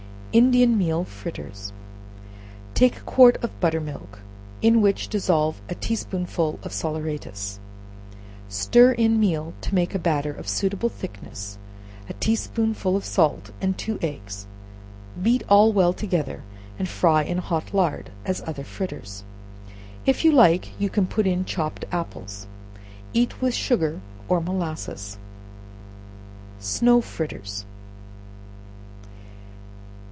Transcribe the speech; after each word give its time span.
Indian 0.33 0.77
Meal 0.77 1.03
Fritters. 1.03 1.73
Take 2.73 2.95
a 2.95 3.01
quart 3.01 3.35
of 3.43 3.59
butter 3.59 3.81
milk, 3.81 4.19
(in 4.61 4.79
which 4.81 5.09
dissolve 5.09 5.61
a 5.67 5.75
tea 5.75 5.97
spoonful 5.97 6.57
of 6.63 6.71
salaeratus,) 6.71 7.59
stir 8.47 8.93
in 8.93 9.19
meal 9.19 9.51
to 9.59 9.75
make 9.75 9.93
a 9.93 9.99
batter 9.99 10.31
of 10.31 10.47
suitable 10.47 10.87
thickness, 10.87 11.57
a 12.07 12.13
tea 12.13 12.37
spoonful 12.37 12.95
of 12.95 13.03
salt 13.03 13.51
and 13.59 13.77
two 13.77 13.99
eggs; 14.01 14.47
beat 15.21 15.43
all 15.49 15.73
well 15.73 15.91
together, 15.91 16.43
and 16.79 16.87
fry 16.87 17.23
in 17.23 17.39
hot 17.39 17.73
lard, 17.73 18.09
as 18.23 18.41
other 18.47 18.63
fritters. 18.63 19.25
If 20.05 20.23
you 20.23 20.31
like, 20.31 20.71
you 20.79 20.89
can 20.89 21.07
put 21.07 21.27
in 21.27 21.43
chopped 21.43 21.83
apples. 21.91 22.47
Eat 23.11 23.41
with 23.41 23.53
sugar 23.53 23.99
or 24.29 24.39
molasses. 24.39 25.17
Snow 26.57 27.01
Fritters. 27.01 27.65